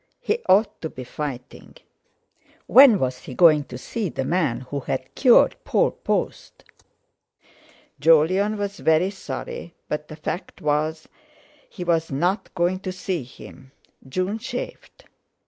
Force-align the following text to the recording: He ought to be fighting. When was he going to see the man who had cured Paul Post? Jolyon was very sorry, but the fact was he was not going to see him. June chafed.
He 0.19 0.39
ought 0.49 0.81
to 0.81 0.89
be 0.89 1.03
fighting. 1.03 1.75
When 2.65 2.97
was 2.97 3.19
he 3.19 3.35
going 3.35 3.65
to 3.65 3.77
see 3.77 4.09
the 4.09 4.25
man 4.25 4.61
who 4.61 4.79
had 4.79 5.13
cured 5.13 5.55
Paul 5.63 5.91
Post? 5.91 6.63
Jolyon 7.99 8.57
was 8.57 8.79
very 8.79 9.11
sorry, 9.11 9.75
but 9.87 10.07
the 10.07 10.15
fact 10.15 10.59
was 10.59 11.07
he 11.69 11.83
was 11.83 12.09
not 12.11 12.51
going 12.55 12.79
to 12.79 12.91
see 12.91 13.21
him. 13.21 13.73
June 14.09 14.39
chafed. 14.39 15.05